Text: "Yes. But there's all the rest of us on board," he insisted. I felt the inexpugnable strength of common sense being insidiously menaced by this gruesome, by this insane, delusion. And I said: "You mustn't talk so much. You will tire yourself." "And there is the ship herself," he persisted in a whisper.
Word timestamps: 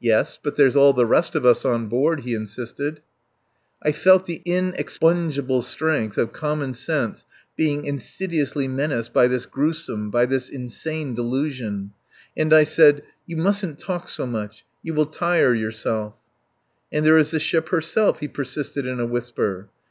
"Yes. 0.00 0.38
But 0.42 0.56
there's 0.56 0.74
all 0.74 0.94
the 0.94 1.04
rest 1.04 1.34
of 1.34 1.44
us 1.44 1.66
on 1.66 1.88
board," 1.88 2.20
he 2.20 2.32
insisted. 2.32 3.02
I 3.82 3.92
felt 3.92 4.24
the 4.24 4.40
inexpugnable 4.46 5.60
strength 5.60 6.16
of 6.16 6.32
common 6.32 6.72
sense 6.72 7.26
being 7.58 7.84
insidiously 7.84 8.68
menaced 8.68 9.12
by 9.12 9.26
this 9.28 9.44
gruesome, 9.44 10.10
by 10.10 10.24
this 10.24 10.48
insane, 10.48 11.12
delusion. 11.12 11.90
And 12.34 12.54
I 12.54 12.64
said: 12.64 13.02
"You 13.26 13.36
mustn't 13.36 13.78
talk 13.78 14.08
so 14.08 14.26
much. 14.26 14.64
You 14.82 14.94
will 14.94 15.04
tire 15.04 15.54
yourself." 15.54 16.14
"And 16.90 17.04
there 17.04 17.18
is 17.18 17.30
the 17.32 17.38
ship 17.38 17.68
herself," 17.68 18.20
he 18.20 18.28
persisted 18.28 18.86
in 18.86 18.98
a 18.98 19.04
whisper. 19.04 19.68